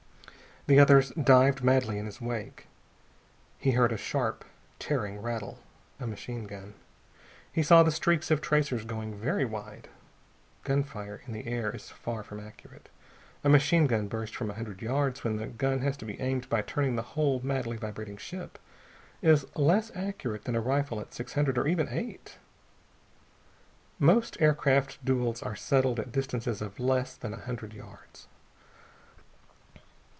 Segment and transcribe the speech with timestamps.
[0.67, 2.67] The others dived madly in his wake.
[3.57, 4.45] He heard a sharp,
[4.77, 5.57] tearing rattle.
[5.99, 6.75] A machine gun.
[7.51, 9.89] He saw the streaks of tracers going very wide.
[10.63, 12.89] Gunfire in the air is far from accurate.
[13.43, 16.47] A machine gun burst from a hundred yards, when the gun has to be aimed
[16.47, 18.59] by turning the whole madly vibrating ship,
[19.23, 22.37] is less accurate than a rifle at six hundred, or even eight.
[23.97, 28.27] Most aircraft duels are settled at distances of less than a hundred yards.